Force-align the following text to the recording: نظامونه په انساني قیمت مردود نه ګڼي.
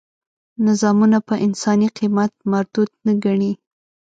نظامونه 0.67 1.17
په 1.27 1.35
انساني 1.45 1.87
قیمت 1.97 2.31
مردود 2.51 2.89
نه 3.05 3.13
ګڼي. 3.23 3.51